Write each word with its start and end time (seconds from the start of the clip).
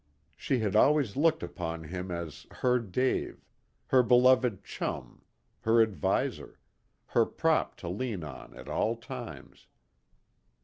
She 0.35 0.57
had 0.57 0.75
always 0.75 1.15
looked 1.15 1.43
upon 1.43 1.83
him 1.83 2.09
as 2.09 2.47
"her 2.49 2.79
Dave," 2.79 3.45
her 3.89 4.01
beloved 4.01 4.63
"chum," 4.63 5.21
her 5.59 5.79
adviser, 5.79 6.59
her 7.09 7.27
prop 7.27 7.75
to 7.75 7.87
lean 7.87 8.23
on 8.23 8.57
at 8.57 8.67
all 8.67 8.95
times. 8.95 9.67